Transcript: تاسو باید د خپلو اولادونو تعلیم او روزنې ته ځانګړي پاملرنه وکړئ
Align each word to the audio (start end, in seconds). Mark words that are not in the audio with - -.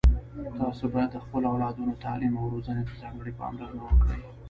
تاسو 0.59 0.83
باید 0.93 1.09
د 1.13 1.17
خپلو 1.25 1.45
اولادونو 1.53 1.93
تعلیم 2.05 2.33
او 2.41 2.45
روزنې 2.53 2.83
ته 2.87 2.93
ځانګړي 3.01 3.31
پاملرنه 3.39 3.81
وکړئ 3.85 4.19